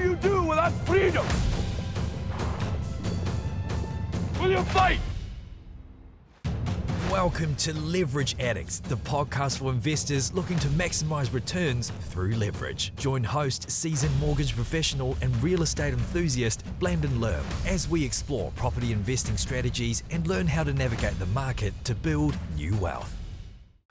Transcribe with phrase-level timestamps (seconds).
[0.00, 1.26] will you do without freedom?
[4.40, 4.98] Will you fight?
[7.10, 12.94] Welcome to Leverage Addicts, the podcast for investors looking to maximize returns through leverage.
[12.96, 18.92] Join host, seasoned mortgage professional, and real estate enthusiast Blandon Leung as we explore property
[18.92, 23.16] investing strategies and learn how to navigate the market to build new wealth.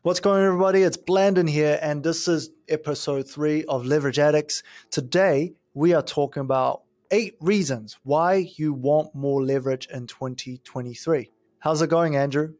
[0.02, 0.84] What's going on, everybody?
[0.84, 4.64] It's Blandon here, and this is episode three of Leverage Addicts.
[4.92, 6.82] Today, we are talking about
[7.12, 11.32] eight reasons why you want more leverage in 2023.
[11.60, 12.54] How's it going, Andrew?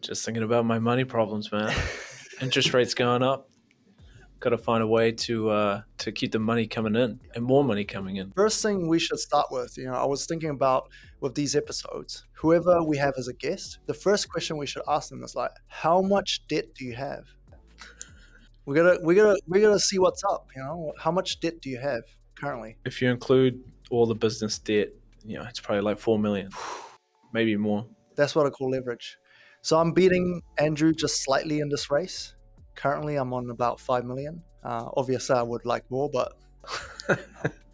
[0.00, 1.74] Just thinking about my money problems, man.
[2.40, 3.50] Interest rates going up.
[4.38, 7.64] Got to find a way to uh, to keep the money coming in and more
[7.64, 8.32] money coming in.
[8.32, 12.26] First thing we should start with, you know, I was thinking about with these episodes,
[12.34, 15.52] whoever we have as a guest, the first question we should ask them is like,
[15.68, 17.24] how much debt do you have?
[18.66, 20.48] We gotta, we gotta, we gotta see what's up.
[20.54, 22.02] You know, how much debt do you have
[22.36, 22.76] currently?
[22.84, 24.88] If you include all the business debt,
[25.24, 26.50] you know, it's probably like four million,
[27.32, 27.86] maybe more.
[28.14, 29.18] That's what I call leverage.
[29.62, 32.34] So I'm beating Andrew just slightly in this race.
[32.76, 34.42] Currently, I'm on about five million.
[34.62, 36.32] Uh, obviously, I would like more, but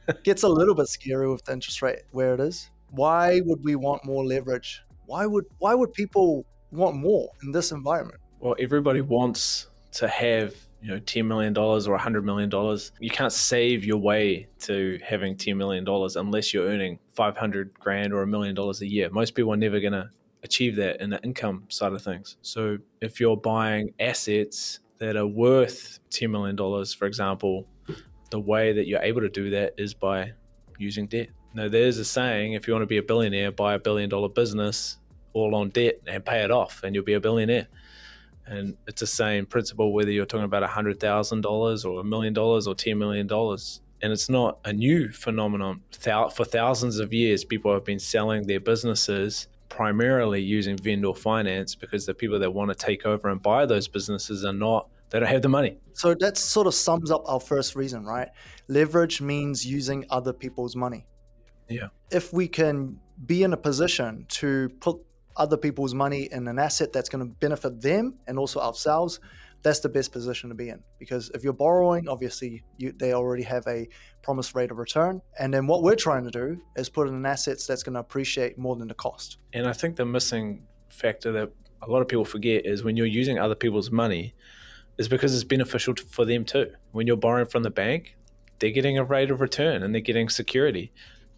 [0.09, 2.71] it gets a little bit scary with the interest rate where it is.
[2.91, 4.83] Why would we want more leverage?
[5.07, 8.21] Why would why would people want more in this environment?
[8.41, 12.93] Well, everybody wants to have you know ten million dollars or hundred million dollars.
[13.01, 17.73] You can't save your way to having ten million dollars unless you're earning five hundred
[17.79, 19.09] grand or a million dollars a year.
[19.11, 20.11] Most people are never gonna
[20.43, 22.37] achieve that in the income side of things.
[22.43, 27.67] So if you're buying assets that are worth $10 million, for example,
[28.31, 30.33] the way that you're able to do that is by
[30.79, 31.29] using debt.
[31.55, 34.29] Now, there's a saying if you want to be a billionaire, buy a billion dollar
[34.29, 34.99] business
[35.35, 37.69] all on debt and pay it off, and you'll be a billionaire.
[38.47, 42.75] And it's the same principle whether you're talking about $100,000 or a million dollars or
[42.75, 43.29] $10 million.
[44.03, 45.83] And it's not a new phenomenon.
[46.01, 52.05] For thousands of years, people have been selling their businesses primarily using vendor finance because
[52.05, 55.29] the people that want to take over and buy those businesses are not they don't
[55.29, 55.77] have the money.
[55.93, 58.29] So that sort of sums up our first reason, right?
[58.69, 61.07] Leverage means using other people's money.
[61.69, 61.89] Yeah.
[62.11, 64.97] If we can be in a position to put
[65.37, 69.21] other people's money in an asset that's going to benefit them and also ourselves,
[69.63, 70.83] that's the best position to be in.
[70.99, 73.89] Because if you're borrowing, obviously you, they already have a
[74.23, 75.23] promised rate of return.
[75.39, 78.01] And then what we're trying to do is put in an assets that's going to
[78.01, 79.39] appreciate more than the cost.
[79.53, 81.51] And I think the missing factor that
[81.81, 84.35] a lot of people forget is when you're using other people's money,
[84.99, 86.71] is because it's beneficial for them too.
[86.93, 88.17] When you're borrowing from the bank,
[88.59, 90.93] they're getting a rate of return and they're getting security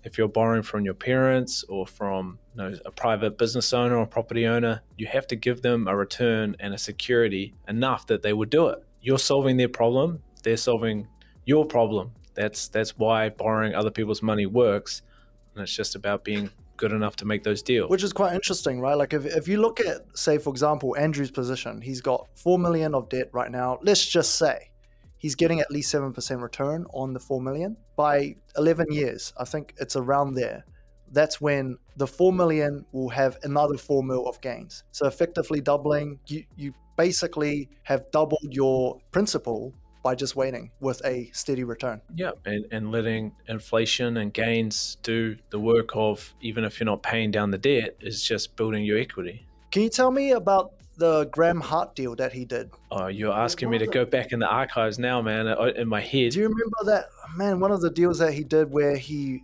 [0.04, 4.06] if you're borrowing from your parents or from you know, a private business owner or
[4.06, 8.32] property owner, you have to give them a return and a security enough that they
[8.32, 8.78] would do it.
[9.00, 11.08] You're solving their problem, they're solving
[11.44, 12.12] your problem.
[12.34, 15.02] That's that's why borrowing other people's money works,
[15.54, 17.90] and it's just about being good enough to make those deals.
[17.90, 18.94] Which is quite interesting, right?
[18.94, 22.94] Like if, if you look at, say, for example, Andrew's position, he's got four million
[22.94, 23.78] of debt right now.
[23.82, 24.70] Let's just say
[25.24, 29.72] he's getting at least 7% return on the 4 million by 11 years i think
[29.78, 30.66] it's around there
[31.12, 36.18] that's when the 4 million will have another 4 mil of gains so effectively doubling
[36.26, 41.98] you, you basically have doubled your principal by just waiting with a steady return.
[42.14, 47.02] Yeah, and, and letting inflation and gains do the work of, even if you're not
[47.02, 49.46] paying down the debt, is just building your equity.
[49.70, 52.70] Can you tell me about the Graeme Hart deal that he did.
[52.90, 56.00] Oh, you're asking me to go back in the archives now, man, uh, in my
[56.00, 56.32] head.
[56.32, 57.60] Do you remember that, man?
[57.60, 59.42] One of the deals that he did where he.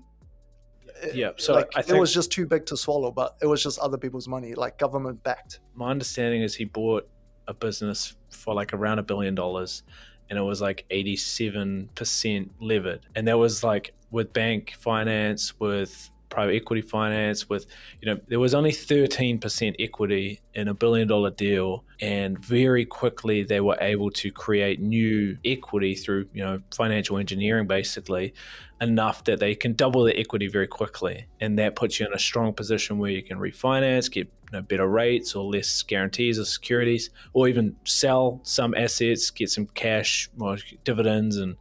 [1.15, 3.97] Yeah, so like, it was just too big to swallow, but it was just other
[3.97, 5.61] people's money, like government backed.
[5.75, 7.09] My understanding is he bought
[7.49, 9.83] a business for like around a billion dollars,
[10.29, 13.01] and it was like 87% levered.
[13.15, 17.67] And that was like with bank finance, with private equity finance with
[18.01, 23.43] you know there was only 13% equity in a billion dollar deal and very quickly
[23.43, 28.33] they were able to create new equity through you know financial engineering basically
[28.81, 31.27] enough that they can double the equity very quickly.
[31.41, 34.63] And that puts you in a strong position where you can refinance get you know,
[34.63, 40.31] better rates or less guarantees or securities or even sell some assets get some cash
[40.39, 41.57] or dividends and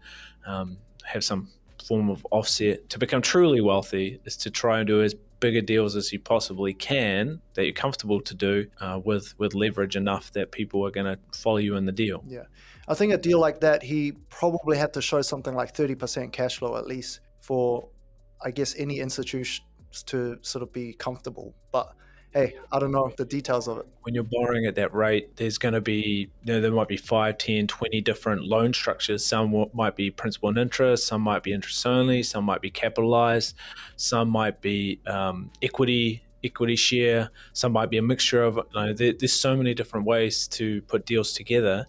[0.47, 1.49] um, have some
[1.89, 5.95] form of offset to become truly wealthy is to try and do as bigger deals
[5.95, 10.51] as you possibly can that you're comfortable to do uh, with with leverage enough that
[10.51, 12.23] people are going to follow you in the deal.
[12.27, 12.43] Yeah,
[12.87, 16.31] I think a deal like that he probably had to show something like thirty percent
[16.31, 17.89] cash flow at least for,
[18.47, 19.65] I guess, any institutions
[20.05, 21.55] to sort of be comfortable.
[21.71, 21.87] But
[22.33, 23.87] hey, I don't know the details of it.
[24.03, 26.97] When you're borrowing at that rate, there's going to be, you know, there might be
[26.97, 29.25] 5, 10, 20 different loan structures.
[29.25, 33.55] Some might be principal and interest, some might be interest only, some might be capitalized,
[33.95, 37.29] some might be um, equity equity share.
[37.53, 38.55] Some might be a mixture of.
[38.55, 41.85] You know, there, there's so many different ways to put deals together,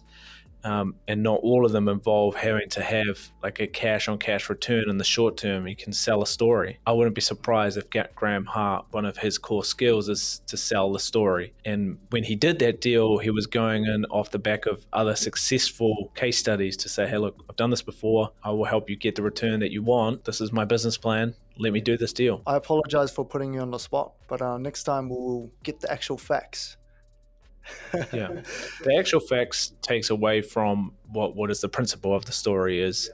[0.63, 4.49] um, and not all of them involve having to have like a cash on cash
[4.49, 5.67] return in the short term.
[5.67, 6.79] You can sell a story.
[6.85, 10.91] I wouldn't be surprised if Graeme Hart, one of his core skills is to sell
[10.91, 11.53] the story.
[11.65, 15.15] And when he did that deal, he was going in off the back of other
[15.15, 18.31] successful case studies to say, hey, look, I've done this before.
[18.43, 20.25] I will help you get the return that you want.
[20.25, 21.35] This is my business plan.
[21.57, 22.41] Let me do this deal.
[22.47, 25.91] I apologize for putting you on the spot, but uh, next time we'll get the
[25.91, 26.77] actual facts
[28.13, 28.29] yeah,
[28.83, 33.09] the actual facts takes away from what what is the principle of the story is.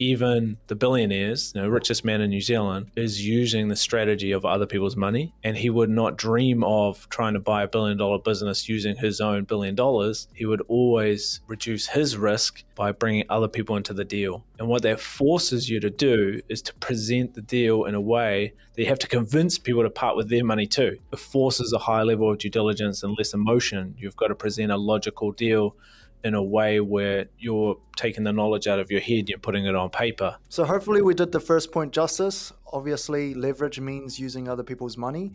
[0.00, 4.46] Even the billionaires, you know, richest man in New Zealand, is using the strategy of
[4.46, 8.18] other people's money, and he would not dream of trying to buy a billion dollar
[8.18, 10.26] business using his own billion dollars.
[10.34, 14.42] He would always reduce his risk by bringing other people into the deal.
[14.58, 18.54] And what that forces you to do is to present the deal in a way
[18.74, 20.96] that you have to convince people to part with their money too.
[21.12, 23.94] It forces a high level of due diligence and less emotion.
[23.98, 25.76] You've got to present a logical deal
[26.24, 29.74] in a way where you're taking the knowledge out of your head, you're putting it
[29.74, 30.36] on paper.
[30.48, 32.52] So hopefully we did the first point justice.
[32.72, 35.32] Obviously, leverage means using other people's money,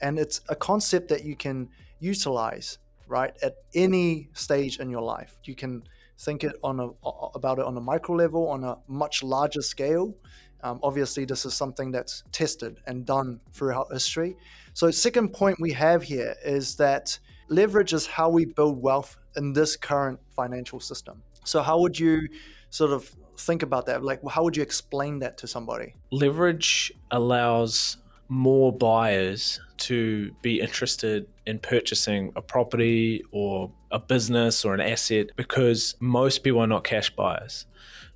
[0.00, 1.68] and it's a concept that you can
[1.98, 5.36] utilize right at any stage in your life.
[5.44, 5.82] You can
[6.18, 6.88] think it on a
[7.34, 10.14] about it on a micro level, on a much larger scale.
[10.62, 14.36] Um, obviously, this is something that's tested and done throughout history.
[14.74, 17.18] So, second point we have here is that
[17.48, 21.22] leverage is how we build wealth in this current financial system.
[21.44, 22.28] So, how would you
[22.70, 24.02] sort of think about that?
[24.02, 25.94] Like, how would you explain that to somebody?
[26.10, 27.96] Leverage allows
[28.28, 35.30] more buyers to be interested in purchasing a property or a business or an asset
[35.36, 37.66] because most people are not cash buyers.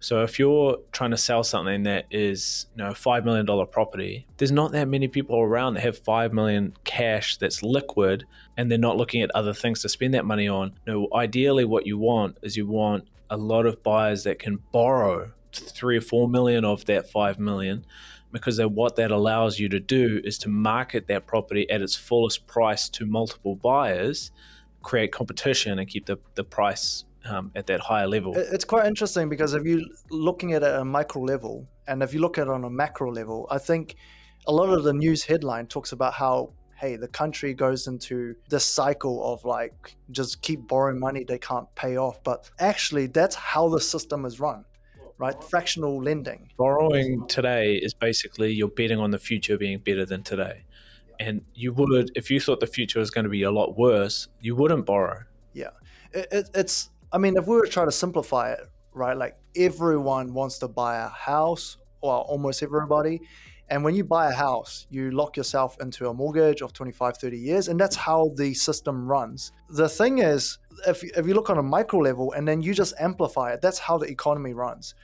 [0.00, 3.66] So if you're trying to sell something that is, you know, a five million dollar
[3.66, 8.24] property, there's not that many people around that have five million cash that's liquid
[8.56, 10.72] and they're not looking at other things to spend that money on.
[10.86, 15.32] No, ideally what you want is you want a lot of buyers that can borrow
[15.52, 17.84] three or four million of that five million
[18.34, 22.48] because what that allows you to do is to market that property at its fullest
[22.48, 24.32] price to multiple buyers,
[24.82, 28.34] create competition, and keep the, the price um, at that higher level.
[28.36, 32.14] It's quite interesting because if you're looking at it at a micro level, and if
[32.14, 33.96] you look at it on a macro level, I think
[34.46, 38.64] a lot of the news headline talks about how hey the country goes into this
[38.64, 43.68] cycle of like just keep borrowing money they can't pay off but actually that's how
[43.68, 44.64] the system is run
[45.18, 45.42] right?
[45.44, 46.50] Fractional lending.
[46.56, 50.64] Borrowing today is basically you're betting on the future being better than today.
[51.20, 54.28] And you would, if you thought the future was going to be a lot worse,
[54.40, 55.22] you wouldn't borrow.
[55.52, 55.70] Yeah.
[56.12, 58.60] It, it, it's, I mean, if we were trying to simplify it,
[58.92, 59.16] right?
[59.16, 63.20] Like everyone wants to buy a house, or almost everybody.
[63.70, 67.38] And when you buy a house, you lock yourself into a mortgage of 25, 30
[67.38, 67.68] years.
[67.68, 69.52] And that's how the system runs.
[69.70, 72.94] The thing is, if, if you look on a micro level and then you just
[72.98, 74.94] amplify it, that's how the economy runs.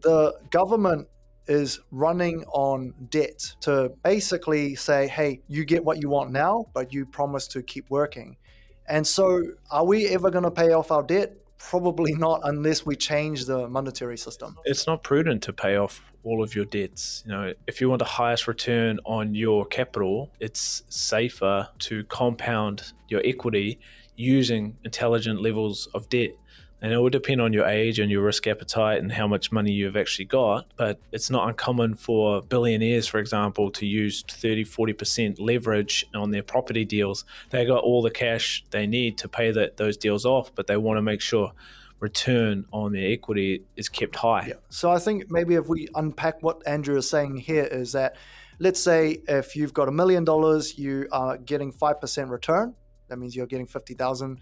[0.00, 1.06] The government
[1.46, 6.92] is running on debt to basically say, hey, you get what you want now, but
[6.92, 8.36] you promise to keep working.
[8.86, 11.36] And so, are we ever going to pay off our debt?
[11.68, 14.56] Probably not unless we change the monetary system.
[14.64, 17.22] It's not prudent to pay off all of your debts.
[17.26, 22.92] You know, if you want the highest return on your capital, it's safer to compound
[23.08, 23.78] your equity
[24.16, 26.30] using intelligent levels of debt.
[26.82, 29.70] And it will depend on your age and your risk appetite and how much money
[29.70, 30.66] you've actually got.
[30.76, 36.42] But it's not uncommon for billionaires, for example, to use 30, 40% leverage on their
[36.42, 37.24] property deals.
[37.50, 40.98] They got all the cash they need to pay those deals off, but they want
[40.98, 41.52] to make sure
[42.00, 44.46] return on their equity is kept high.
[44.48, 44.54] Yeah.
[44.68, 48.16] So I think maybe if we unpack what Andrew is saying here is that
[48.58, 52.74] let's say if you've got a million dollars, you are getting 5% return
[53.12, 54.40] that means you're getting 50,000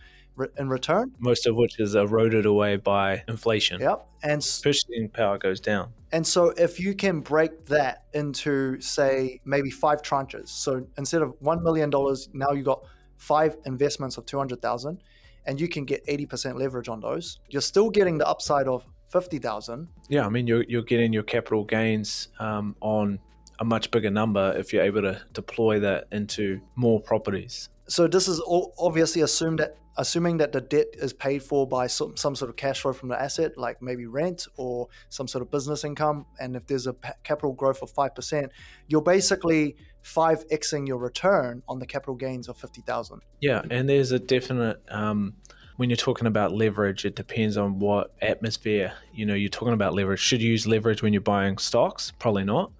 [0.58, 1.12] in return.
[1.18, 3.80] Most of which is eroded away by inflation.
[3.80, 4.06] Yep.
[4.22, 5.92] And purchasing power goes down.
[6.12, 10.48] And so if you can break that into say maybe five tranches.
[10.48, 12.84] So instead of 1 million dollars, now you've got
[13.16, 15.02] five investments of 200,000
[15.46, 17.38] and you can get 80% leverage on those.
[17.48, 19.88] You're still getting the upside of 50,000.
[20.08, 23.18] Yeah, I mean you're you're getting your capital gains um, on
[23.58, 28.28] a much bigger number if you're able to deploy that into more properties so this
[28.28, 28.40] is
[28.78, 32.56] obviously assumed that assuming that the debt is paid for by some, some sort of
[32.56, 36.56] cash flow from the asset, like maybe rent or some sort of business income, and
[36.56, 38.48] if there's a p- capital growth of 5%,
[38.88, 43.20] you're basically 5xing your return on the capital gains of 50,000.
[43.40, 45.34] Yeah, and there's a definite um,
[45.76, 48.92] when you're talking about leverage, it depends on what atmosphere.
[49.12, 50.20] You know, you're talking about leverage.
[50.20, 52.12] Should you use leverage when you're buying stocks?
[52.18, 52.72] Probably not.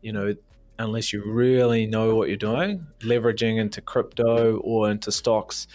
[0.00, 0.34] You know,
[0.78, 5.66] unless you really know what you're doing, leveraging into crypto or into stocks.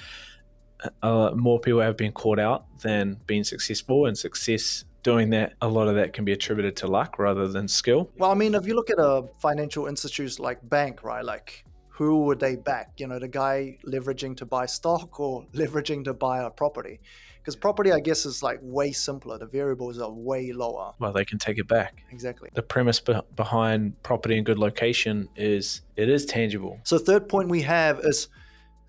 [1.02, 5.68] Uh, more people have been caught out than being successful, and success doing that, a
[5.68, 8.10] lot of that can be attributed to luck rather than skill.
[8.18, 12.26] Well, I mean, if you look at a financial institute like bank, right, like who
[12.26, 12.92] would they back?
[12.98, 17.00] You know, the guy leveraging to buy stock or leveraging to buy a property?
[17.40, 19.38] Because property, I guess, is like way simpler.
[19.38, 20.92] The variables are way lower.
[21.00, 22.04] Well, they can take it back.
[22.12, 22.50] Exactly.
[22.54, 26.82] The premise be- behind property and good location is it is tangible.
[26.84, 28.28] So, third point we have is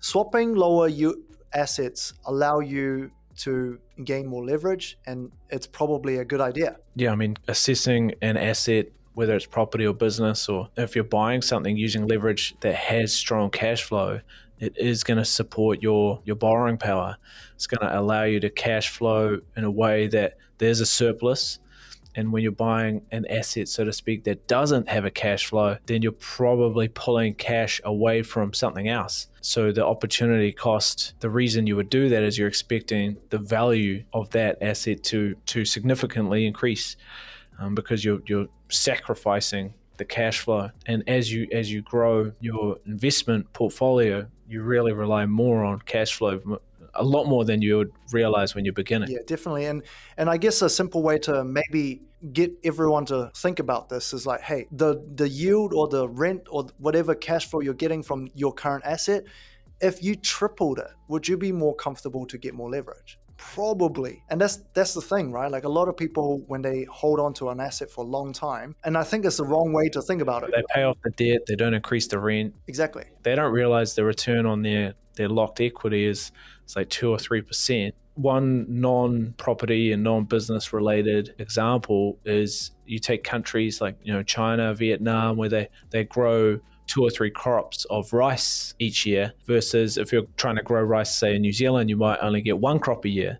[0.01, 6.41] swapping lower you assets allow you to gain more leverage, and it's probably a good
[6.41, 6.77] idea.
[6.95, 8.87] Yeah, I mean, assessing an asset
[9.19, 13.49] whether it's property or business, or if you're buying something using leverage that has strong
[13.49, 14.21] cash flow,
[14.59, 17.17] it is going to support your your borrowing power.
[17.55, 21.59] It's going to allow you to cash flow in a way that there's a surplus.
[22.15, 25.77] And when you're buying an asset, so to speak, that doesn't have a cash flow,
[25.85, 29.27] then you're probably pulling cash away from something else.
[29.41, 34.03] So the opportunity cost, the reason you would do that is you're expecting the value
[34.13, 36.97] of that asset to to significantly increase
[37.59, 40.71] um, because you're you're sacrificing the cash flow.
[40.87, 46.13] And as you as you grow your investment portfolio, you really rely more on cash
[46.13, 46.59] flow
[46.93, 49.09] a lot more than you would realize when you're beginning.
[49.09, 49.65] Yeah, definitely.
[49.65, 49.83] And
[50.17, 52.01] and I guess a simple way to maybe
[52.33, 56.43] get everyone to think about this is like, hey, the the yield or the rent
[56.49, 59.23] or whatever cash flow you're getting from your current asset,
[59.81, 63.19] if you tripled it, would you be more comfortable to get more leverage?
[63.39, 67.21] probably and that's that's the thing right like a lot of people when they hold
[67.21, 69.87] on to an asset for a long time and i think it's the wrong way
[69.87, 73.05] to think about it they pay off the debt they don't increase the rent exactly
[73.23, 76.31] they don't realize the return on their their locked equity is
[76.65, 83.81] say two or three percent one non-property and non-business related example is you take countries
[83.81, 86.57] like you know china vietnam where they they grow
[86.87, 91.15] two or three crops of rice each year versus if you're trying to grow rice,
[91.15, 93.37] say in New Zealand, you might only get one crop a year.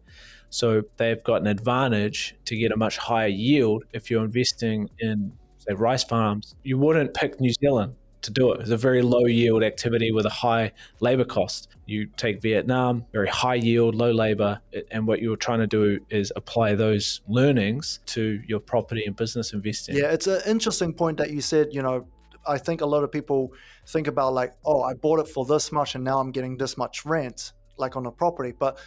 [0.51, 5.31] So they've got an advantage to get a much higher yield if you're investing in,
[5.57, 6.53] say, rice farms.
[6.61, 8.61] You wouldn't pick New Zealand to do it.
[8.61, 11.69] It's a very low yield activity with a high labor cost.
[11.85, 14.61] You take Vietnam, very high yield, low labor,
[14.91, 19.53] and what you're trying to do is apply those learnings to your property and business
[19.53, 19.95] investing.
[19.95, 22.07] Yeah, it's an interesting point that you said, you know,
[22.47, 23.51] I think a lot of people
[23.87, 26.77] think about like, oh, I bought it for this much and now I'm getting this
[26.77, 28.53] much rent, like on a property.
[28.57, 28.79] But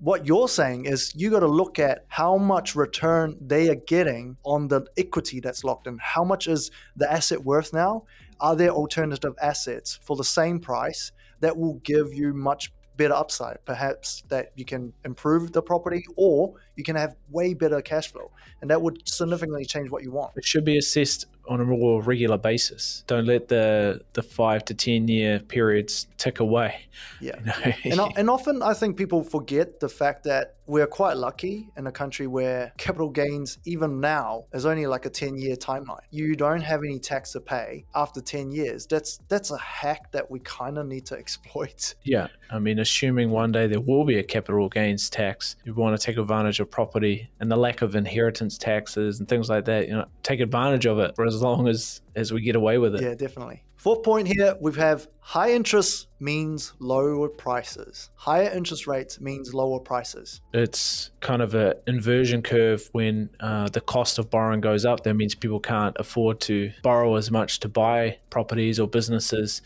[0.00, 4.36] what you're saying is you got to look at how much return they are getting
[4.44, 5.98] on the equity that's locked in.
[6.00, 8.04] How much is the asset worth now?
[8.40, 13.58] Are there alternative assets for the same price that will give you much better upside?
[13.64, 18.30] Perhaps that you can improve the property or you can have way better cash flow.
[18.62, 20.32] And that would significantly change what you want.
[20.36, 23.02] It should be assessed on a more regular basis.
[23.06, 26.84] Don't let the the five to ten year periods tick away.
[27.20, 27.36] Yeah,
[27.84, 28.06] you know?
[28.06, 31.92] and and often I think people forget the fact that we're quite lucky in a
[31.92, 36.00] country where capital gains, even now, is only like a ten year timeline.
[36.10, 38.86] You don't have any tax to pay after ten years.
[38.86, 41.94] That's that's a hack that we kind of need to exploit.
[42.02, 45.98] Yeah, I mean, assuming one day there will be a capital gains tax, you want
[45.98, 49.88] to take advantage of property and the lack of inheritance taxes and things like that.
[49.88, 52.94] You know, take advantage of it for as long as as we get away with
[52.94, 53.02] it.
[53.02, 53.62] Yeah, definitely.
[53.76, 58.10] Fourth point here, we have high interest means lower prices.
[58.16, 60.40] Higher interest rates means lower prices.
[60.52, 65.04] It's kind of an inversion curve when uh, the cost of borrowing goes up.
[65.04, 69.62] That means people can't afford to borrow as much to buy properties or businesses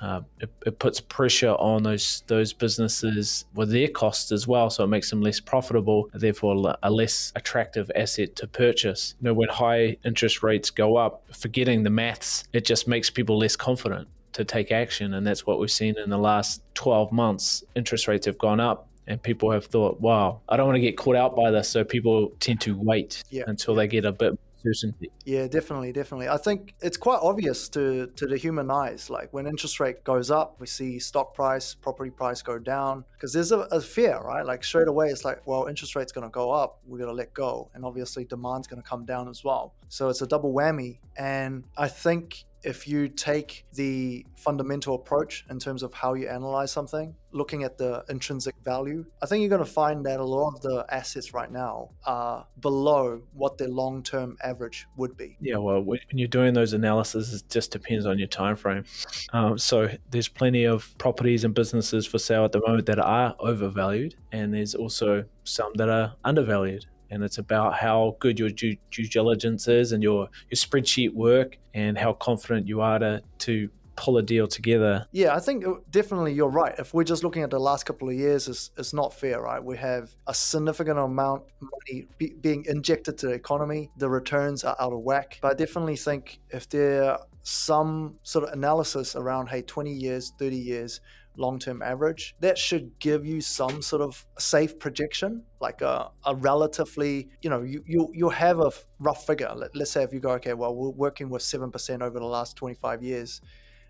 [0.00, 4.84] uh, it, it, puts pressure on those those businesses with their costs as well, so
[4.84, 9.14] it makes them less profitable, therefore a less attractive asset to purchase.
[9.20, 13.38] You know, when high interest rates go up, forgetting the maths, it just makes people
[13.38, 17.64] less confident to take action, and that's what we've seen in the last 12 months.
[17.74, 20.98] Interest rates have gone up, and people have thought, "Wow, I don't want to get
[20.98, 23.44] caught out by this," so people tend to wait yeah.
[23.46, 24.38] until they get a bit
[24.74, 25.10] certainty.
[25.24, 26.28] Yeah, definitely, definitely.
[26.28, 29.10] I think it's quite obvious to to the human eyes.
[29.10, 33.32] Like when interest rate goes up, we see stock price, property price go down because
[33.32, 34.44] there's a, a, fear, right?
[34.44, 37.14] Like straight away, it's like, well, interest rate's going to go up, we're going to
[37.14, 39.74] let go, and obviously demand's going to come down as well.
[39.88, 45.58] So it's a double whammy, and I think if you take the fundamental approach in
[45.58, 49.64] terms of how you analyze something, looking at the intrinsic value, I think you're going
[49.64, 54.36] to find that a lot of the assets right now are below what their long-term
[54.42, 55.36] average would be.
[55.40, 58.84] Yeah, well, when you're doing those analyses, it just depends on your time frame.
[59.32, 63.36] Um, so there's plenty of properties and businesses for sale at the moment that are
[63.38, 68.76] overvalued, and there's also some that are undervalued and it's about how good your due,
[68.90, 73.68] due, diligence is and your your spreadsheet work and how confident you are to to
[73.96, 75.06] pull a deal together.
[75.10, 76.74] Yeah, I think uh, definitely you're right.
[76.78, 79.62] If we're just looking at the last couple of years, it's, it's not fair, right?
[79.62, 83.90] We have a significant amount of money be, being injected to the economy.
[83.96, 85.38] The returns are out of whack.
[85.40, 90.56] But I definitely think if there some sort of analysis around, hey, 20 years, 30
[90.56, 91.00] years,
[91.36, 96.34] long term average, that should give you some sort of safe projection, like a, a
[96.34, 99.50] relatively, you know, you, you, you'll have a rough figure.
[99.54, 102.56] Let, let's say if you go, okay, well, we're working with 7% over the last
[102.56, 103.40] 25 years.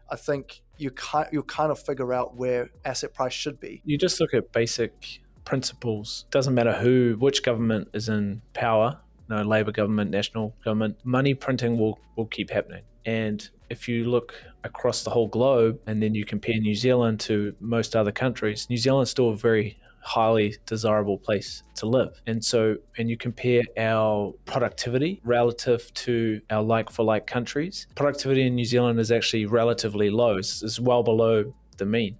[0.08, 3.82] I think you kind you kind of figure out where asset price should be.
[3.84, 6.26] You just look at basic principles.
[6.30, 9.00] Doesn't matter who, which government is in power.
[9.28, 10.98] No, Labor government, national government.
[11.02, 12.82] Money printing will will keep happening.
[13.04, 17.54] And if you look across the whole globe and then you compare New Zealand to
[17.60, 22.22] most other countries, New Zealand's still a very highly desirable place to live.
[22.28, 28.46] And so, and you compare our productivity relative to our like for like countries, productivity
[28.46, 32.16] in New Zealand is actually relatively low, it's, it's well below the mean.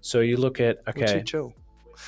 [0.00, 1.52] So you look at, okay, We're too chill.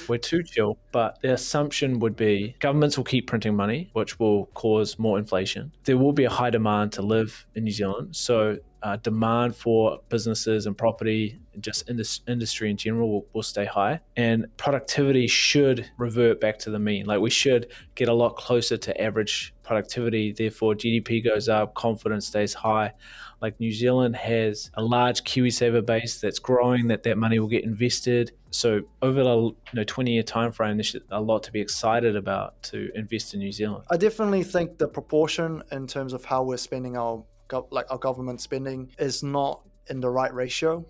[0.09, 4.47] We're too chill, but the assumption would be governments will keep printing money, which will
[4.55, 5.73] cause more inflation.
[5.85, 8.15] There will be a high demand to live in New Zealand.
[8.15, 13.43] So uh, demand for businesses and property, just in this industry in general, will, will,
[13.43, 14.01] stay high.
[14.17, 17.07] And productivity should revert back to the mean.
[17.07, 20.33] Like we should get a lot closer to average productivity.
[20.33, 22.93] Therefore, GDP goes up, confidence stays high.
[23.41, 26.89] Like New Zealand has a large KiwiSaver base that's growing.
[26.89, 28.33] That that money will get invested.
[28.51, 32.17] So over the you know 20 year time frame, there's a lot to be excited
[32.17, 33.85] about to invest in New Zealand.
[33.91, 37.25] I definitely think the proportion in terms of how we're spending our
[37.71, 40.85] like our government spending is not in the right ratio.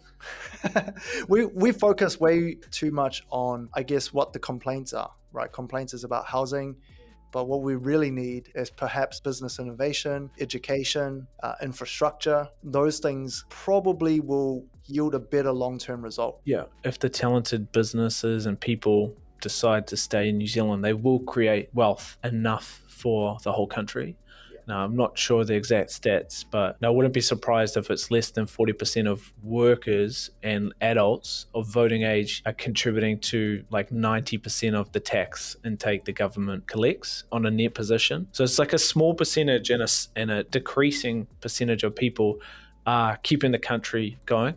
[1.28, 5.50] we we focus way too much on I guess what the complaints are, right?
[5.50, 6.76] Complaints is about housing,
[7.32, 12.48] but what we really need is perhaps business innovation, education, uh, infrastructure.
[12.62, 16.40] Those things probably will yield a better long-term result.
[16.44, 21.20] Yeah, if the talented businesses and people decide to stay in New Zealand, they will
[21.20, 24.16] create wealth enough for the whole country.
[24.70, 28.30] Now, I'm not sure the exact stats, but I wouldn't be surprised if it's less
[28.30, 34.92] than 40% of workers and adults of voting age are contributing to like 90% of
[34.92, 38.28] the tax intake the government collects on a net position.
[38.30, 42.38] So it's like a small percentage and a, and a decreasing percentage of people
[42.86, 44.54] are keeping the country going.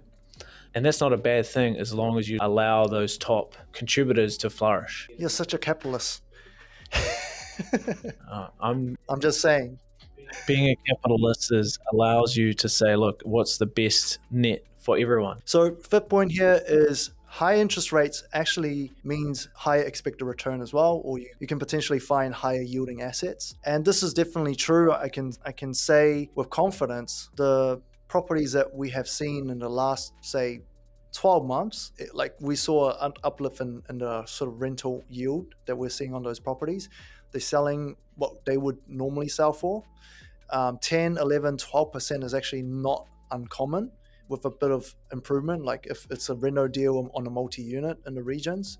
[0.75, 4.51] And that's not a bad thing as long as you allow those top contributors to
[4.51, 5.09] flourish.
[5.17, 6.21] You're such a capitalist.
[8.31, 9.79] uh, I'm I'm just saying
[10.47, 15.41] being a capitalist is allows you to say, look, what's the best net for everyone?
[15.45, 21.01] So fifth point here is high interest rates actually means higher expected return as well,
[21.03, 23.55] or you, you can potentially find higher yielding assets.
[23.65, 24.91] And this is definitely true.
[24.91, 29.69] I can I can say with confidence the properties that we have seen in the
[29.69, 30.61] last say
[31.13, 35.55] 12 months, it, like we saw an uplift in, in the sort of rental yield
[35.65, 36.89] that we're seeing on those properties.
[37.31, 39.83] They're selling what they would normally sell for
[40.53, 43.91] um, 10, 11, 12% is actually not uncommon
[44.29, 45.65] with a bit of improvement.
[45.65, 48.77] Like if it's a reno deal on a multi unit in the regions,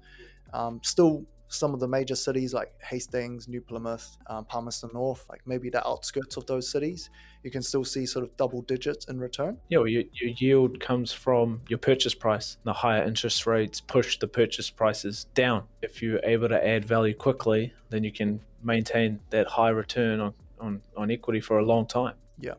[0.53, 5.41] um, still some of the major cities like Hastings, New Plymouth, um, Palmerston North, like
[5.45, 7.09] maybe the outskirts of those cities,
[7.43, 9.57] you can still see sort of double digits in return.
[9.69, 12.57] Yeah, well, your, your yield comes from your purchase price.
[12.63, 15.65] The higher interest rates push the purchase prices down.
[15.81, 20.33] If you're able to add value quickly, then you can maintain that high return on
[20.63, 22.15] on, on equity for a long time.
[22.39, 22.53] Yeah.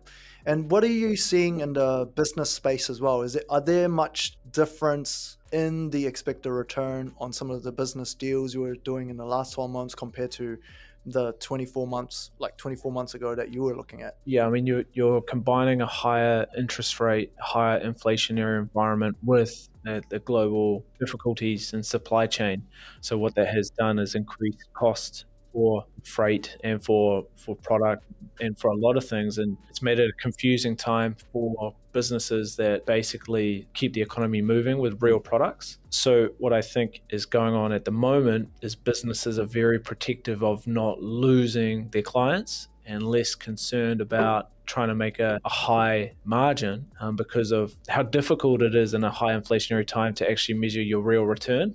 [0.47, 3.23] And what are you seeing in the business space as well?
[3.23, 8.15] Is it are there much difference in the expected return on some of the business
[8.15, 10.59] deals you were doing in the last 12 months compared to
[11.07, 14.67] the 24 months like 24 months ago that you were looking at yeah i mean
[14.67, 21.75] you're, you're combining a higher interest rate higher inflationary environment with the, the global difficulties
[21.75, 22.63] in supply chain
[23.03, 28.05] so what that has done is increased cost for freight and for for product
[28.41, 32.57] and for a lot of things and it's made it a confusing time for businesses
[32.57, 37.55] that basically keep the economy moving with real products so what i think is going
[37.55, 43.03] on at the moment is businesses are very protective of not losing their clients and
[43.03, 48.63] less concerned about trying to make a, a high margin um, because of how difficult
[48.63, 51.75] it is in a high inflationary time to actually measure your real return.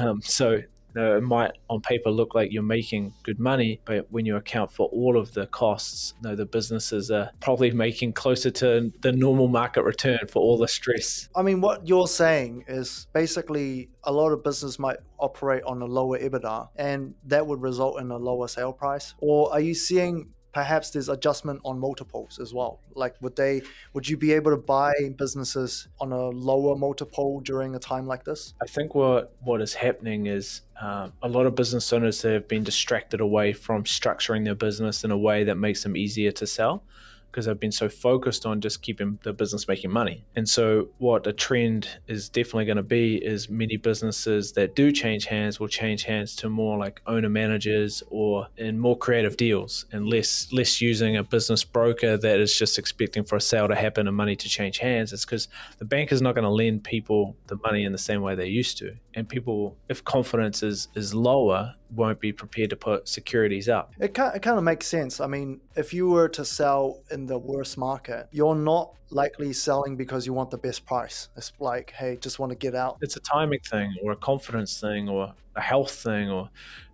[0.00, 0.60] Um, so
[0.98, 4.72] know, it might on paper look like you're making good money, but when you account
[4.72, 9.12] for all of the costs, you know, the businesses are probably making closer to the
[9.12, 11.28] normal market return for all the stress.
[11.34, 15.86] I mean, what you're saying is basically a lot of business might operate on a
[15.86, 19.14] lower EBITDA and that would result in a lower sale price.
[19.18, 22.80] Or are you seeing perhaps there's adjustment on multiples as well.
[22.94, 27.74] Like would they would you be able to buy businesses on a lower multiple during
[27.74, 28.54] a time like this?
[28.62, 32.64] I think what what is happening is um, a lot of business owners have been
[32.64, 36.82] distracted away from structuring their business in a way that makes them easier to sell
[37.30, 40.24] because I've been so focused on just keeping the business making money.
[40.36, 44.92] And so, what a trend is definitely going to be is many businesses that do
[44.92, 49.86] change hands will change hands to more like owner managers or in more creative deals
[49.92, 53.74] and less less using a business broker that is just expecting for a sale to
[53.74, 55.12] happen and money to change hands.
[55.12, 58.22] It's because the bank is not going to lend people the money in the same
[58.22, 58.96] way they used to.
[59.18, 63.92] And people, if confidence is, is lower, won't be prepared to put securities up.
[63.98, 65.20] It kind, it kind of makes sense.
[65.20, 69.96] I mean, if you were to sell in the worst market, you're not likely selling
[69.96, 71.30] because you want the best price.
[71.36, 72.98] It's like, hey, just want to get out.
[73.00, 76.48] It's a timing thing or a confidence thing or a health thing or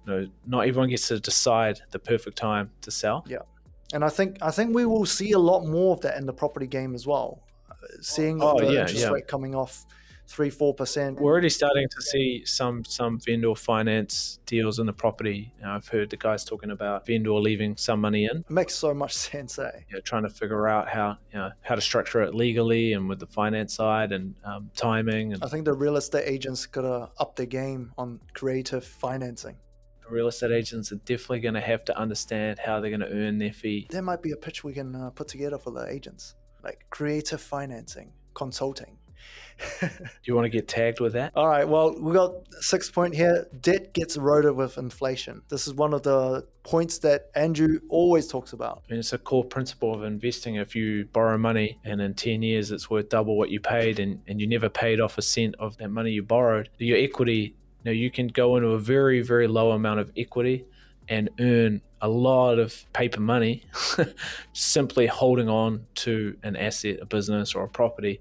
[0.07, 3.27] you know, not everyone gets to decide the perfect time to sell.
[3.29, 3.41] Yeah.
[3.93, 6.33] And I think I think we will see a lot more of that in the
[6.33, 7.43] property game as well.
[8.01, 9.11] Seeing oh, the yeah, interest yeah.
[9.11, 9.85] rate coming off
[10.27, 11.21] three, four percent.
[11.21, 15.53] We're already starting to see some some vendor finance deals in the property.
[15.59, 18.39] You know, I've heard the guys talking about vendor leaving some money in.
[18.39, 19.71] It makes so much sense, eh?
[19.93, 23.21] Yeah, trying to figure out how you know how to structure it legally and with
[23.21, 25.33] the finance side and um, timing.
[25.33, 29.57] And I think the real estate agents gotta up their game on creative financing
[30.11, 33.39] real estate agents are definitely going to have to understand how they're going to earn
[33.39, 33.87] their fee.
[33.91, 37.41] There might be a pitch we can uh, put together for the agents, like creative
[37.41, 38.99] financing, consulting.
[39.81, 39.89] Do
[40.25, 41.33] you want to get tagged with that?
[41.37, 41.67] All right.
[41.67, 43.47] Well, we got six point here.
[43.61, 45.43] Debt gets eroded with inflation.
[45.49, 48.83] This is one of the points that Andrew always talks about.
[48.89, 50.57] I mean, it's a core principle of investing.
[50.57, 54.21] If you borrow money and in 10 years it's worth double what you paid and,
[54.27, 57.85] and you never paid off a cent of that money you borrowed, your equity, you
[57.85, 60.65] know, you can go into a very, very low amount of equity
[61.09, 63.63] and earn a lot of paper money
[64.53, 68.21] simply holding on to an asset, a business, or a property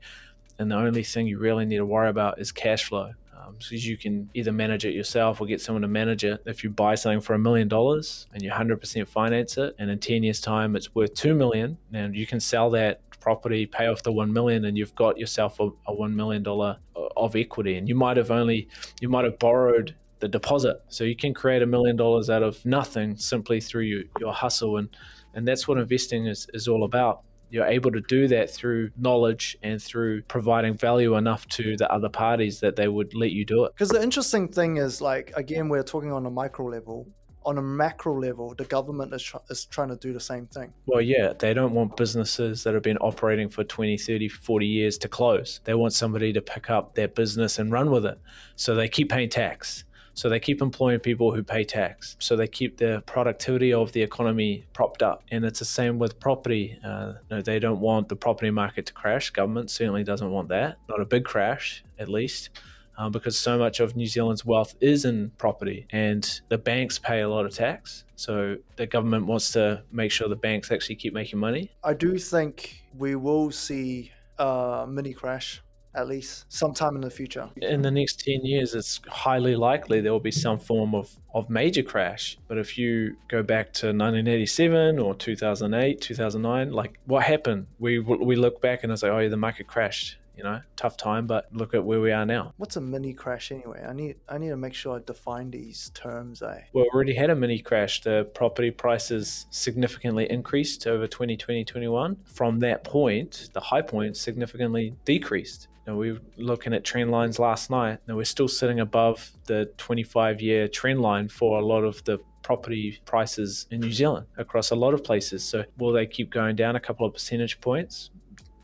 [0.63, 3.11] and the only thing you really need to worry about is cash flow.
[3.37, 6.41] Um, so you can either manage it yourself or get someone to manage it.
[6.45, 9.99] If you buy something for a million dollars and you 100% finance it, and in
[9.99, 14.03] 10 years' time it's worth two million, and you can sell that property, pay off
[14.03, 17.75] the one million, and you've got yourself a, a one million dollar uh, of equity.
[17.75, 18.69] And you might have only
[19.01, 22.65] you might have borrowed the deposit, so you can create a million dollars out of
[22.65, 24.87] nothing simply through your, your hustle and
[25.33, 27.23] and that's what investing is, is all about
[27.53, 32.09] you're able to do that through knowledge and through providing value enough to the other
[32.09, 33.73] parties that they would let you do it.
[33.75, 37.07] Because the interesting thing is, like, again, we're talking on a micro level.
[37.45, 40.73] On a macro level, the government is, tr- is trying to do the same thing.
[40.87, 44.97] Well, yeah, they don't want businesses that have been operating for 20, 30, 40 years
[44.99, 45.59] to close.
[45.65, 48.17] They want somebody to pick up their business and run with it.
[48.55, 52.15] So they keep paying tax so they keep employing people who pay tax.
[52.19, 55.23] So they keep the productivity of the economy propped up.
[55.31, 56.79] And it's the same with property.
[56.83, 59.31] Uh, you know, they don't want the property market to crash.
[59.31, 60.77] Government certainly doesn't want that.
[60.87, 62.49] Not a big crash, at least.
[62.95, 67.21] Um, because so much of New Zealand's wealth is in property and the banks pay
[67.21, 68.05] a lot of tax.
[68.15, 71.71] So the government wants to make sure the banks actually keep making money.
[71.83, 75.63] I do think we will see a mini crash
[75.95, 77.49] at least sometime in the future.
[77.57, 81.49] In the next 10 years, it's highly likely there will be some form of, of
[81.49, 82.37] major crash.
[82.47, 87.67] But if you go back to 1987 or 2008, 2009, like what happened?
[87.79, 90.17] We, we look back and it's like, oh, yeah, the market crashed.
[90.35, 92.55] You know, tough time, but look at where we are now.
[92.57, 93.85] What's a mini crash anyway?
[93.87, 96.41] I need I need to make sure I define these terms.
[96.41, 96.61] Eh?
[96.73, 98.01] Well, we already had a mini crash.
[98.01, 102.17] The property prices significantly increased over 2020, 21.
[102.25, 105.67] From that point, the high point significantly decreased.
[105.85, 109.65] Know, we were looking at trend lines last night, and we're still sitting above the
[109.77, 114.71] 25 year trend line for a lot of the property prices in New Zealand across
[114.71, 115.43] a lot of places.
[115.43, 118.11] So, will they keep going down a couple of percentage points?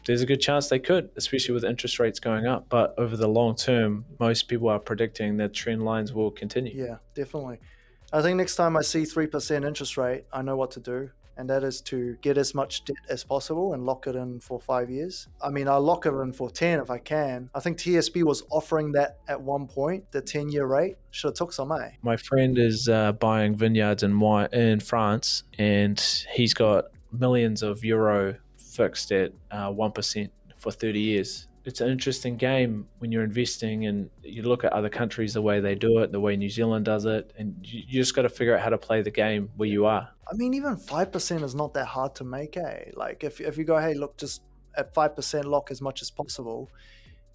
[0.05, 2.67] There's a good chance they could, especially with interest rates going up.
[2.69, 6.73] But over the long term, most people are predicting that trend lines will continue.
[6.73, 7.60] Yeah, definitely.
[8.12, 11.49] I think next time I see 3% interest rate, I know what to do and
[11.49, 14.89] that is to get as much debt as possible and lock it in for five
[14.89, 15.30] years.
[15.41, 17.49] I mean, I'll lock it in for 10 if I can.
[17.56, 20.97] I think TSB was offering that at one point, the 10 year rate.
[21.12, 21.91] Should have took some, eh?
[22.02, 24.21] My friend is uh, buying vineyards in,
[24.52, 25.99] in France, and
[26.34, 32.36] he's got millions of euro fixed at uh, 1% for 30 years it's an interesting
[32.36, 36.12] game when you're investing and you look at other countries the way they do it
[36.12, 38.69] the way new zealand does it and you, you just got to figure out how
[38.69, 40.10] to play the game where you are.
[40.29, 42.86] I mean even 5% is not that hard to make eh?
[42.95, 44.41] Like if, if you go hey look just
[44.75, 46.69] at 5% lock as much as possible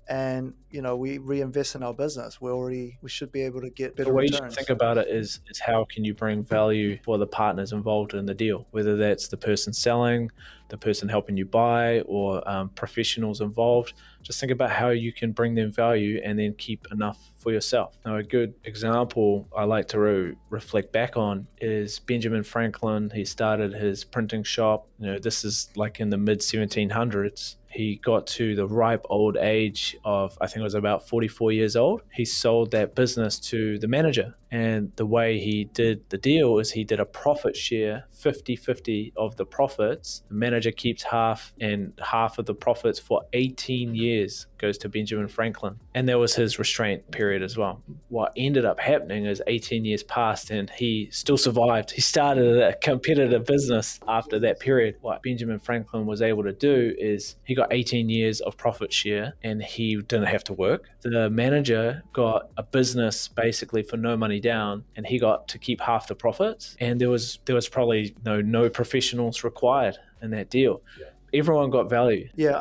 [0.09, 3.71] and you know we reinvest in our business we already we should be able to
[3.71, 4.53] get better the way returns.
[4.53, 8.13] you think about it is is how can you bring value for the partners involved
[8.13, 8.67] in the deal?
[8.73, 10.31] Whether that's the person selling
[10.69, 15.33] the person helping you buy or um, professionals involved just think about how you can
[15.33, 19.87] bring them value and then keep enough for yourself now a good example i like
[19.89, 25.19] to re- reflect back on is benjamin franklin he started his printing shop you know
[25.19, 30.39] this is like in the mid 1700s he got to the ripe old age of,
[30.41, 32.03] I think it was about 44 years old.
[32.13, 34.35] He sold that business to the manager.
[34.55, 39.13] And the way he did the deal is he did a profit share 50 50
[39.17, 40.23] of the profits.
[40.29, 45.27] The manager keeps half, and half of the profits for 18 years goes to Benjamin
[45.27, 45.79] Franklin.
[45.95, 47.83] And there was his restraint period as well.
[48.09, 51.91] What ended up happening is 18 years passed and he still survived.
[51.91, 54.97] He started a competitive business after that period.
[55.01, 59.35] What Benjamin Franklin was able to do is he got 18 years of profit share
[59.43, 60.89] and he didn't have to work.
[61.03, 65.81] The manager got a business basically for no money down and he got to keep
[65.81, 70.51] half the profits and there was there was probably no no professionals required in that
[70.51, 71.07] deal yeah.
[71.41, 72.59] everyone got value yeah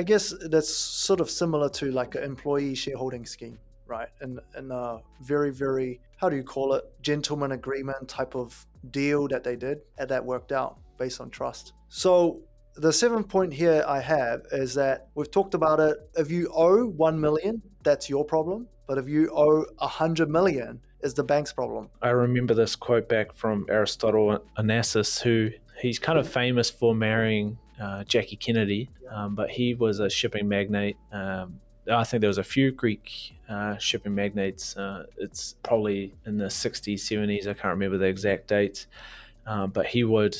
[0.00, 0.72] I, guess that's
[1.08, 6.00] sort of similar to like an employee shareholding scheme right and in a very very
[6.16, 10.24] how do you call it gentleman agreement type of deal that they did and that
[10.24, 12.40] worked out based on trust so
[12.76, 15.96] the seventh point here I have is that we've talked about it.
[16.14, 18.68] If you owe 1 million, that's your problem.
[18.86, 21.88] But if you owe a 100 million, is the bank's problem.
[22.02, 27.58] I remember this quote back from Aristotle Onassis, who he's kind of famous for marrying
[27.80, 30.96] uh, Jackie Kennedy, um, but he was a shipping magnate.
[31.12, 34.76] Um, I think there was a few Greek uh, shipping magnates.
[34.76, 37.42] Uh, it's probably in the 60s, 70s.
[37.42, 38.86] I can't remember the exact dates.
[39.46, 40.36] Um, but he would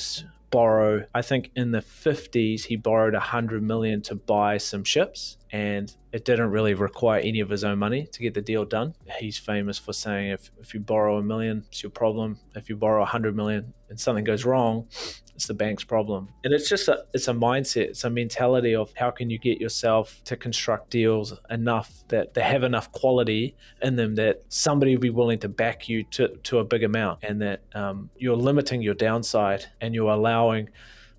[0.51, 5.95] borrow i think in the 50s he borrowed 100 million to buy some ships and
[6.13, 8.95] it didn't really require any of his own money to get the deal done.
[9.19, 12.39] He's famous for saying if, if you borrow a million it's your problem.
[12.55, 14.89] If you borrow a 100 million and something goes wrong
[15.37, 16.31] it's the bank's problem.
[16.45, 19.61] And it's just a it's a mindset it's a mentality of how can you get
[19.61, 25.03] yourself to construct deals enough that they have enough quality in them that somebody will
[25.03, 28.81] be willing to back you to, to a big amount and that um, you're limiting
[28.81, 30.71] your downside and you're allowing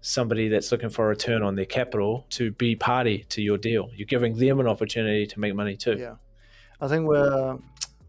[0.07, 3.89] somebody that's looking for a return on their capital to be party to your deal
[3.95, 6.15] you're giving them an opportunity to make money too yeah
[6.79, 7.57] i think we're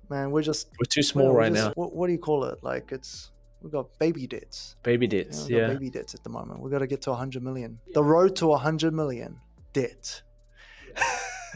[0.08, 2.44] man we're just we're too small we're, right just, now what, what do you call
[2.44, 3.30] it like it's
[3.60, 4.76] We've got baby debts.
[4.82, 5.58] Baby debts, yeah.
[5.58, 5.66] yeah.
[5.68, 6.60] Baby debts at the moment.
[6.60, 7.78] We've got to get to 100 million.
[7.92, 9.40] The road to 100 million
[9.72, 10.22] debt.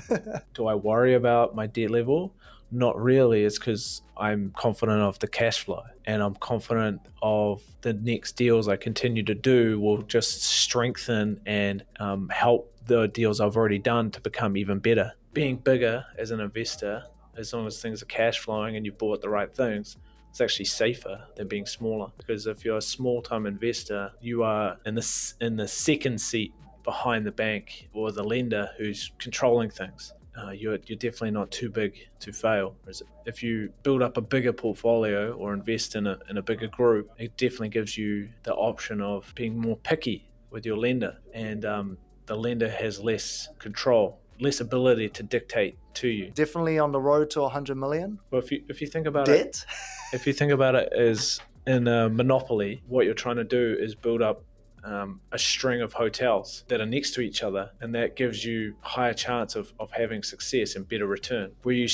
[0.55, 2.35] Do I worry about my debt level?
[2.75, 3.45] Not really.
[3.45, 8.67] It's because I'm confident of the cash flow and I'm confident of the next deals
[8.67, 14.11] I continue to do will just strengthen and um, help the deals I've already done
[14.13, 15.13] to become even better.
[15.35, 17.05] Being bigger as an investor,
[17.37, 19.99] as long as things are cash flowing and you've bought the right things,
[20.31, 24.79] it's actually safer than being smaller because if you're a small time investor, you are
[24.87, 26.55] in the in the second seat
[26.85, 30.15] behind the bank or the lender who's controlling things.
[30.37, 32.75] Uh, you're, you're definitely not too big to fail.
[32.83, 36.69] Whereas if you build up a bigger portfolio or invest in a, in a bigger
[36.69, 41.19] group, it definitely gives you the option of being more picky with your lender.
[41.35, 46.31] And um, the lender has less control less ability to dictate to you.
[46.31, 48.19] Definitely on the road to 100 million.
[48.31, 49.47] Well, if you if you think about Debt?
[49.47, 49.65] it,
[50.13, 53.95] if you think about it as in a monopoly, what you're trying to do is
[53.95, 54.45] build up
[54.85, 58.75] um, a string of hotels that are next to each other, and that gives you
[58.81, 61.53] higher chance of, of having success and better return.
[61.63, 61.89] Where you,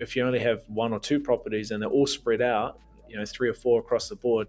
[0.00, 3.24] if you only have one or two properties and they're all spread out, you know,
[3.24, 4.48] three or four across the board,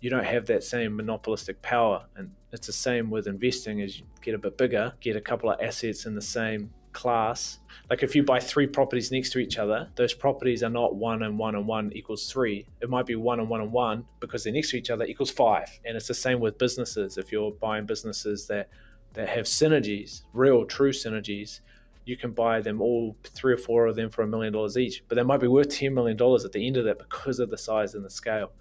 [0.00, 2.04] you don't have that same monopolistic power.
[2.16, 5.50] And it's the same with investing as you get a bit bigger, get a couple
[5.50, 7.58] of assets in the same class.
[7.90, 11.22] Like if you buy three properties next to each other, those properties are not one
[11.22, 12.66] and one and one equals three.
[12.80, 15.30] It might be one and one and one because they're next to each other equals
[15.30, 15.68] five.
[15.84, 17.18] And it's the same with businesses.
[17.18, 18.68] If you're buying businesses that
[19.12, 21.60] that have synergies, real true synergies,
[22.04, 25.04] you can buy them all three or four of them for a million dollars each.
[25.06, 27.50] But they might be worth ten million dollars at the end of that because of
[27.50, 28.52] the size and the scale.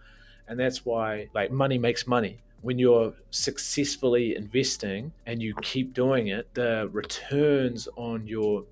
[0.47, 6.29] And that's why like money makes money when you're successfully investing and you keep doing
[6.29, 8.63] it, the returns on your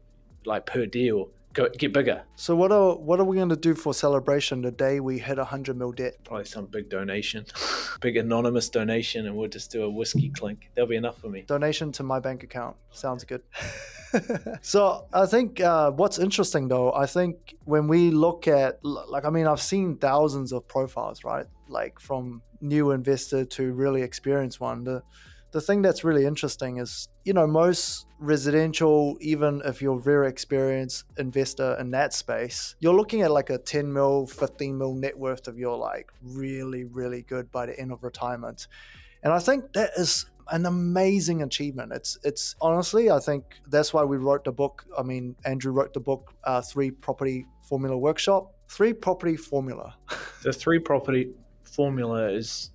[0.46, 2.24] like per deal go, get bigger.
[2.36, 5.38] So what are what are we going to do for celebration the day we hit
[5.38, 6.16] 100 mil debt?
[6.24, 7.46] Probably some big donation,
[8.02, 10.72] big anonymous donation, and we'll just do a whiskey clink.
[10.74, 11.42] That'll be enough for me.
[11.42, 12.76] Donation to my bank account.
[12.92, 13.44] Sounds good.
[14.62, 19.30] so I think uh, what's interesting though, I think when we look at like I
[19.30, 21.46] mean I've seen thousands of profiles, right?
[21.68, 24.84] Like from new investor to really experienced one.
[24.84, 25.04] The
[25.54, 31.06] the thing that's really interesting is, you know, most residential, even if you're very experienced
[31.20, 35.48] investor in that space, you're looking at like a 10 mil, 15 mil net worth
[35.48, 38.68] of your like really, really good by the end of retirement.
[39.22, 41.94] And I think that is an amazing achievement.
[41.94, 44.86] It's it's honestly, I think that's why we wrote the book.
[44.98, 48.52] I mean, Andrew wrote the book, uh, Three Property Formula Workshop.
[48.70, 49.96] Three Property Formula.
[50.44, 51.32] the three property
[51.74, 52.72] formula is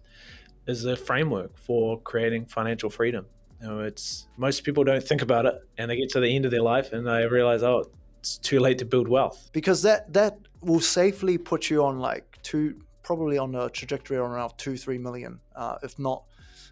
[0.67, 3.25] is a framework for creating financial freedom.
[3.61, 6.45] You know, it's most people don't think about it, and they get to the end
[6.45, 7.85] of their life and they realize, oh,
[8.21, 9.51] it's too late to build wealth.
[9.53, 14.53] Because that that will safely put you on like two, probably on a trajectory around
[14.59, 16.25] two, three million, uh, if not,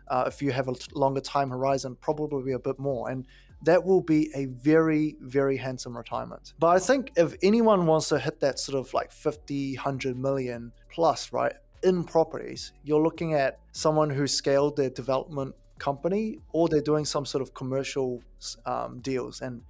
[0.08, 3.26] uh, if you have a longer time horizon, probably a bit more, and
[3.62, 6.52] that will be a very, very handsome retirement.
[6.58, 10.72] But I think if anyone wants to hit that sort of like 50, 100 million
[10.90, 11.54] plus, right,
[11.86, 17.24] in properties, you're looking at someone who scaled their development company or they're doing some
[17.24, 18.22] sort of commercial
[18.66, 19.40] um, deals.
[19.40, 19.62] And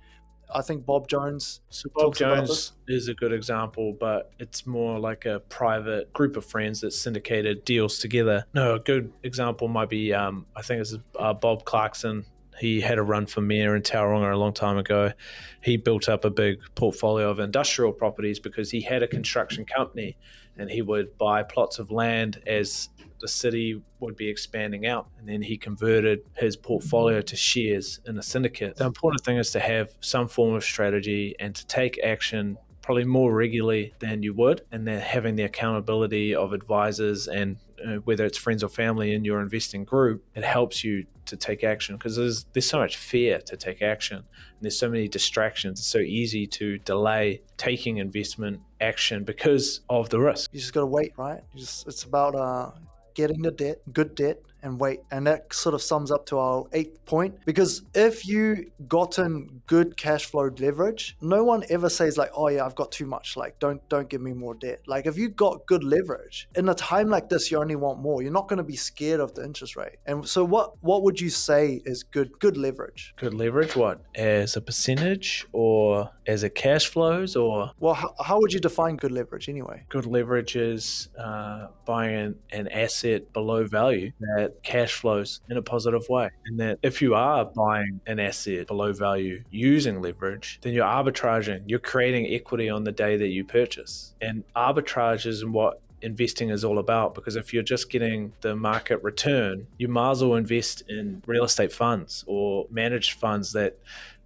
[0.53, 1.61] I think Bob Jones.
[1.95, 6.81] Bob Jones is a good example, but it's more like a private group of friends
[6.81, 8.47] that syndicated deals together.
[8.55, 12.25] No, a good example might be um, I think it's uh, Bob Clarkson.
[12.59, 15.13] He had a run for mayor in Tauranga a long time ago.
[15.61, 20.17] He built up a big portfolio of industrial properties because he had a construction company
[20.59, 22.89] and he would buy plots of land as
[23.21, 25.09] the city would be expanding out.
[25.19, 28.77] And then he converted his portfolio to shares in a syndicate.
[28.77, 33.05] The important thing is to have some form of strategy and to take action probably
[33.05, 38.25] more regularly than you would, and then having the accountability of advisors and uh, whether
[38.25, 42.17] it's friends or family in your investing group, it helps you to take action because
[42.17, 45.81] there's there's so much fear to take action, and there's so many distractions.
[45.81, 50.51] It's so easy to delay taking investment action because of the risk.
[50.53, 51.43] You just got to wait, right?
[51.55, 52.71] You just it's about uh,
[53.15, 55.01] getting the debt, good debt, and wait.
[55.11, 57.37] And that sort of sums up to our eighth point.
[57.47, 62.67] Because if you gotten good cash flow leverage, no one ever says like, "Oh yeah,
[62.67, 63.37] I've got too much.
[63.37, 66.75] Like, don't don't give me more debt." Like, if you got good leverage in a
[66.75, 68.23] time like this, you only want more.
[68.23, 69.97] You're not going to be scared of the interest rate.
[70.05, 73.15] And so, what what would you say is good good leverage?
[73.17, 77.71] Good leverage, what as a percentage or as a cash flows or?
[77.79, 79.85] Well, how, how would you define good leverage anyway?
[79.89, 85.63] Good leverage is uh, buying an, an asset below value that cash flows in a
[85.63, 86.31] positive way.
[86.47, 91.63] And that if you are buying an asset below value using leverage, then you're arbitraging,
[91.67, 94.15] you're creating equity on the day that you purchase.
[94.21, 99.03] And arbitrage is what investing is all about because if you're just getting the market
[99.03, 103.79] return, you might as well invest in real estate funds or managed funds that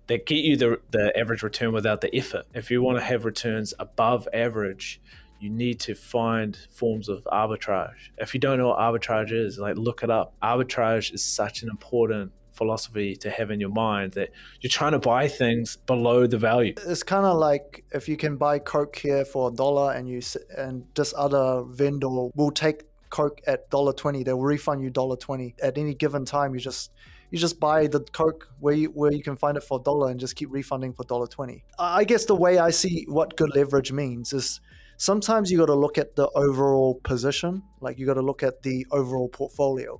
[0.08, 2.44] that get you the, the average return without the effort.
[2.52, 5.00] If you want to have returns above average,
[5.40, 8.10] you need to find forms of arbitrage.
[8.18, 10.34] If you don't know what arbitrage is, like look it up.
[10.42, 14.28] Arbitrage is such an important philosophy to have in your mind that
[14.60, 16.74] you're trying to buy things below the value.
[16.86, 20.20] It's kind of like if you can buy Coke here for a dollar and you
[20.58, 25.54] and this other vendor will take Coke at dollar twenty, they'll refund you dollar twenty
[25.62, 26.54] at any given time.
[26.54, 26.92] You just
[27.30, 30.10] you just buy the Coke where you, where you can find it for a dollar
[30.10, 31.64] and just keep refunding for dollar twenty.
[31.78, 34.60] I guess the way I see what good leverage means is
[35.00, 38.62] sometimes you got to look at the overall position, like you got to look at
[38.62, 39.98] the overall portfolio.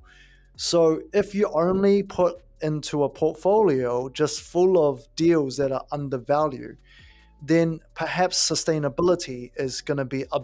[0.57, 6.77] So if you only put into a portfolio just full of deals that are undervalued,
[7.43, 10.41] then perhaps sustainability is going to be a,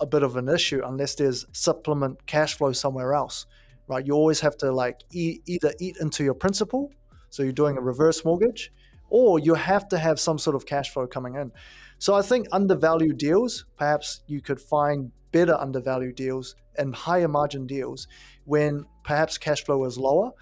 [0.00, 3.46] a, bit of an issue unless there's supplement cash flow somewhere else,
[3.88, 4.06] right?
[4.06, 6.92] You always have to like e- either eat into your principal,
[7.28, 8.72] so you're doing a reverse mortgage,
[9.10, 11.50] or you have to have some sort of cash flow coming in.
[11.98, 17.66] So I think undervalued deals, perhaps you could find better undervalued deals and higher margin
[17.66, 18.06] deals
[18.44, 20.32] when perhaps cash flow is lower.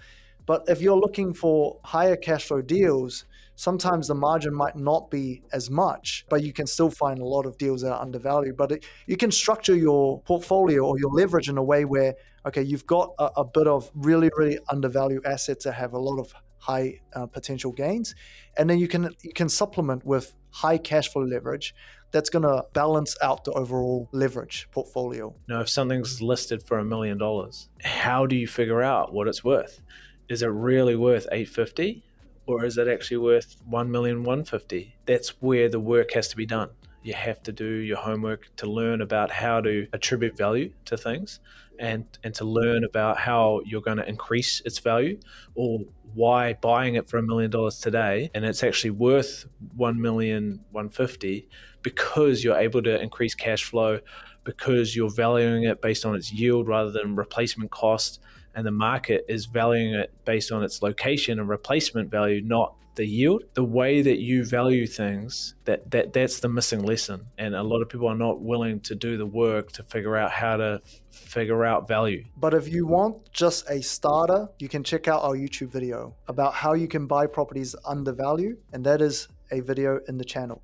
[0.45, 5.41] But if you're looking for higher cash flow deals, sometimes the margin might not be
[5.53, 8.57] as much, but you can still find a lot of deals that are undervalued.
[8.57, 12.13] But it, you can structure your portfolio or your leverage in a way where,
[12.45, 16.19] okay, you've got a, a bit of really, really undervalued assets that have a lot
[16.19, 16.33] of
[16.65, 18.15] high uh, potential gains,
[18.57, 21.75] and then you can you can supplement with high cash flow leverage
[22.11, 25.35] that's going to balance out the overall leverage portfolio.
[25.49, 29.43] Now, if something's listed for a million dollars, how do you figure out what it's
[29.43, 29.81] worth?
[30.29, 32.03] Is it really worth 850
[32.47, 34.95] or is it actually worth 1 million 150?
[35.05, 36.69] That's where the work has to be done.
[37.03, 41.39] You have to do your homework to learn about how to attribute value to things
[41.79, 45.19] and and to learn about how you're going to increase its value
[45.55, 45.79] or
[46.13, 49.45] why buying it for a million dollars today and it's actually worth
[49.75, 51.49] 1 million 150
[51.81, 53.99] because you're able to increase cash flow
[54.45, 58.21] because you're valuing it based on its yield rather than replacement cost.
[58.53, 63.05] And the market is valuing it based on its location and replacement value not the
[63.05, 67.63] yield the way that you value things that, that that's the missing lesson and a
[67.63, 70.81] lot of people are not willing to do the work to figure out how to
[70.83, 75.23] f- figure out value But if you want just a starter, you can check out
[75.23, 79.59] our YouTube video about how you can buy properties under value, and that is a
[79.61, 80.63] video in the channel.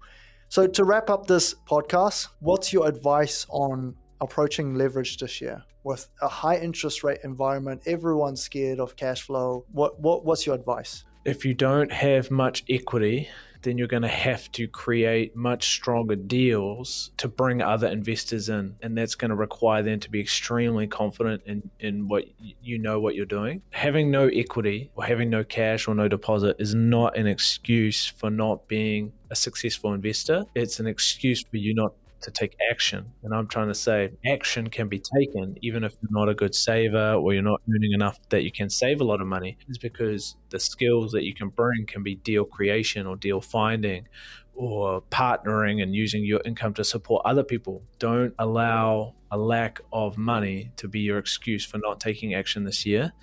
[0.50, 5.64] So to wrap up this podcast, what's your advice on approaching leverage this year?
[5.84, 9.66] With a high interest rate environment, everyone's scared of cash flow.
[9.72, 11.06] What what what's your advice?
[11.26, 13.30] If you don't have much equity,
[13.64, 18.76] then you're going to have to create much stronger deals to bring other investors in.
[18.82, 22.26] And that's going to require them to be extremely confident in, in what
[22.62, 23.62] you know what you're doing.
[23.72, 28.30] Having no equity or having no cash or no deposit is not an excuse for
[28.30, 30.46] not being a successful investor.
[30.56, 33.12] It's an excuse for you not to take action.
[33.24, 36.56] And I'm trying to say action can be taken even if you're not a good
[36.56, 39.58] saver or you're not earning enough that you can save a lot of money.
[39.68, 44.08] Is because the skills that you can bring can be deal creation or deal finding
[44.54, 47.82] or partnering and using your income to support other people.
[48.00, 52.86] Don't allow a lack of money to be your excuse for not taking action this
[52.86, 53.14] year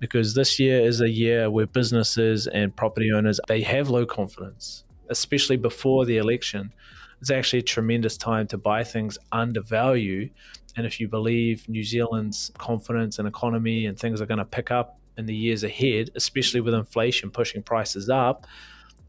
[0.00, 4.84] because this year is a year where businesses and property owners they have low confidence
[5.10, 6.72] especially before the election
[7.20, 10.30] it's actually a tremendous time to buy things under value.
[10.76, 14.70] And if you believe New Zealand's confidence and economy and things are going to pick
[14.70, 18.46] up in the years ahead, especially with inflation pushing prices up,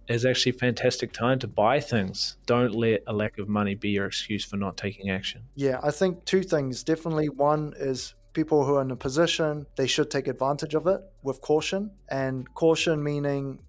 [0.08, 2.38] is actually a fantastic time to buy things.
[2.48, 5.44] Don't let a lack of money be your excuse for not taking action.
[5.56, 6.84] Yeah, I think two things.
[6.84, 11.02] Definitely one is people who are in a position, they should take advantage of it
[11.22, 11.92] with caution.
[12.10, 13.60] And caution meaning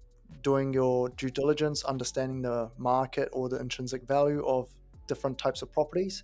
[0.41, 4.69] doing your due diligence, understanding the market or the intrinsic value of
[5.07, 6.23] different types of properties.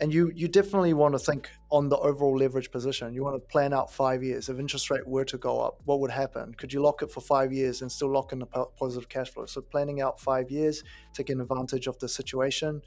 [0.00, 3.14] And you you definitely want to think on the overall leverage position.
[3.14, 4.48] You want to plan out five years.
[4.48, 6.54] If interest rate were to go up, what would happen?
[6.54, 9.46] Could you lock it for five years and still lock in the positive cash flow?
[9.46, 10.82] So planning out five years,
[11.12, 12.82] taking advantage of the situation.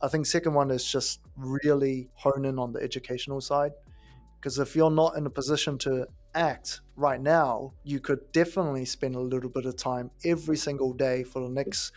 [0.00, 3.72] I think second one is just really hone in on the educational side.
[4.38, 9.14] Because if you're not in a position to act right now, you could definitely spend
[9.14, 11.92] a little bit of time every single day for the next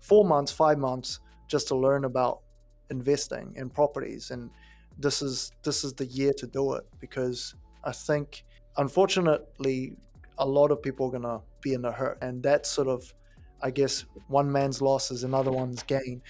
[0.00, 2.42] four months, five months, just to learn about
[2.90, 4.30] investing in properties.
[4.30, 4.50] And
[4.98, 8.44] this is this is the year to do it because I think
[8.76, 9.96] unfortunately
[10.38, 12.18] a lot of people are gonna be in a hurt.
[12.20, 13.14] And that's sort of
[13.60, 16.22] I guess one man's loss is another one's gain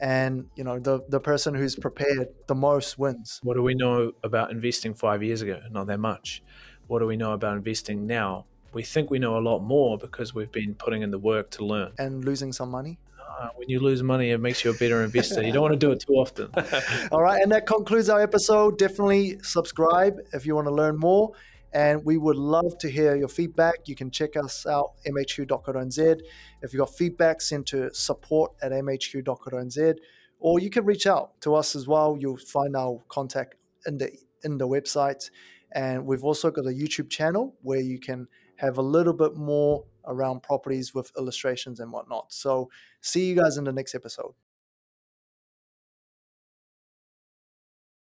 [0.00, 4.12] and you know the the person who's prepared the most wins what do we know
[4.22, 6.42] about investing five years ago not that much
[6.88, 8.46] what do we know about investing now?
[8.72, 11.64] We think we know a lot more because we've been putting in the work to
[11.64, 11.92] learn.
[11.98, 12.98] And losing some money?
[13.18, 15.42] Uh, when you lose money, it makes you a better investor.
[15.42, 16.50] You don't want to do it too often.
[17.12, 17.40] All right.
[17.42, 18.78] And that concludes our episode.
[18.78, 21.32] Definitely subscribe if you want to learn more.
[21.72, 23.86] And we would love to hear your feedback.
[23.86, 26.20] You can check us out, mhq.co.nz.
[26.62, 29.94] If you've got feedback, send to support at mhq.co.nz.
[30.40, 32.16] Or you can reach out to us as well.
[32.18, 34.10] You'll find our contact in the
[34.44, 35.30] in the website.
[35.72, 39.84] And we've also got a YouTube channel where you can have a little bit more
[40.06, 42.32] around properties with illustrations and whatnot.
[42.32, 44.32] So, see you guys in the next episode.